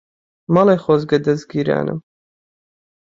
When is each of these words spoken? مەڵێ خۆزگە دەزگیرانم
مەڵێ 0.53 0.75
خۆزگە 0.85 1.17
دەزگیرانم 1.25 1.99